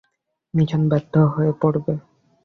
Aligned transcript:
Mission 0.53 0.81
ব্যর্থ 0.91 1.13
হয়ে 1.33 1.51
পড়বে। 1.61 1.93